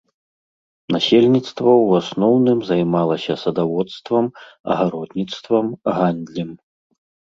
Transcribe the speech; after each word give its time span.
Насельніцтва 0.95 1.71
ў 1.73 1.89
асноўным 2.03 2.59
займалася 2.69 3.33
садаводствам, 3.43 4.25
агародніцтвам, 4.77 5.65
гандлем. 5.99 6.49